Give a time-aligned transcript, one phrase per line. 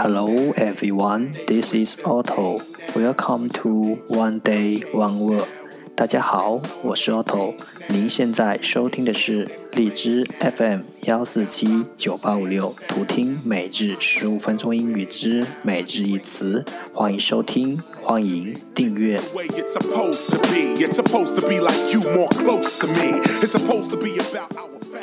[0.00, 2.60] Hello everyone, this is Otto.
[2.94, 5.44] Welcome to One Day One Word.
[5.96, 7.54] 大家好，我是 Otto。
[7.88, 16.64] 您现在收听的是荔枝 FM 幺四七九八五六，图听每日十五分钟英语之每日一词。
[16.92, 19.18] 欢迎收听，欢迎订阅。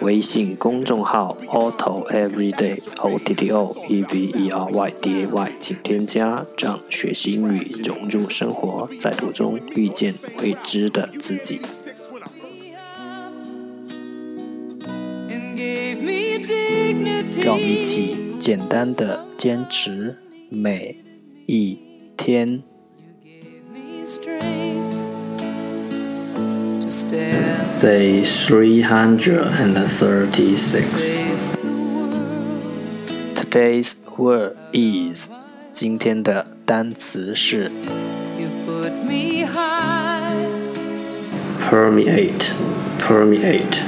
[0.00, 11.60] 微信公众号 Otto Everyday O T T O E V E R Y D A Y，请添加，让学习英语融入生活，在途中遇见未知的自己。
[17.41, 20.15] 让我们一起简单的坚持
[20.49, 20.97] 每
[21.45, 21.79] 一
[22.15, 22.63] 天。
[27.81, 31.27] Day three hundred and thirty-six.
[33.35, 35.29] Today's word is
[35.71, 37.69] 今天的单词是
[41.69, 42.51] permeate,
[42.99, 43.81] permeate,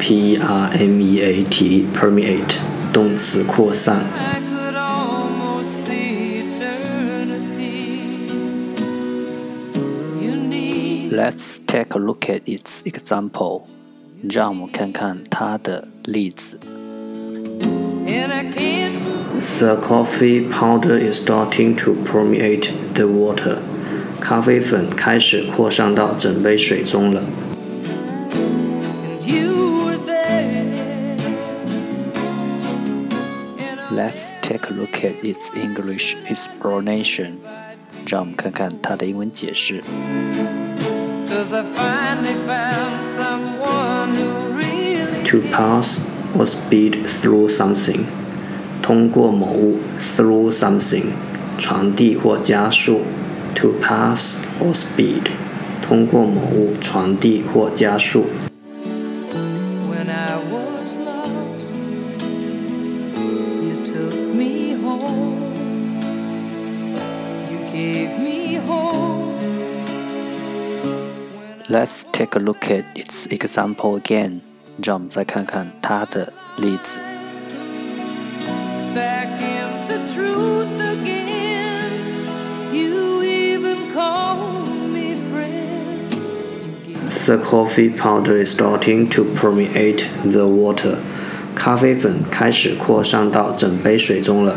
[0.00, 2.56] p r m e a t, permeate
[2.92, 4.04] 动词扩散。
[11.10, 13.62] Let's take a look at its example.
[14.22, 16.58] 让我们看看它的例子。
[19.58, 23.58] The coffee powder is starting to permeate the water.
[24.20, 27.22] 咖啡粉开始扩散到整杯水中了。
[33.90, 37.38] Let's take a look at its English explanation.
[38.06, 39.82] 让我们看看它的英文解释。
[45.28, 46.00] To pass
[46.36, 48.04] or speed through something，
[48.82, 51.06] 通过某物，through something，
[51.58, 53.02] 传递或加速。
[53.56, 55.30] To pass or speed，
[55.82, 58.26] 通过某物传递或加速。
[71.68, 74.40] Let's take a look at its example again.
[74.82, 77.00] 让我们再看看它的例子。
[87.26, 90.98] The coffee powder is starting to permeate the water.
[91.56, 94.56] 咖啡粉开始扩散到整杯水中了。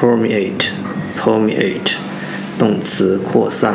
[0.00, 0.70] Permeate
[1.18, 1.94] permeate
[2.58, 3.74] 动词扩散。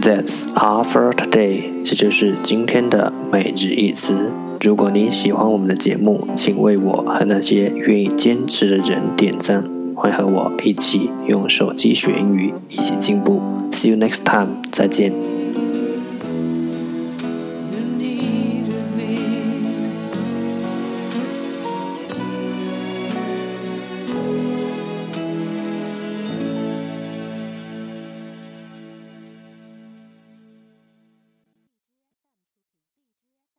[0.00, 1.82] That's all for today。
[1.84, 4.30] 这就是今天的每日一词。
[4.62, 9.64] 如果你喜欢我们的节目，请为我和那些愿意坚持的人点赞。
[9.94, 13.42] 欢迎和我一起用手机学英语，一起进步。
[13.70, 14.62] See you next time。
[14.72, 15.39] 再见。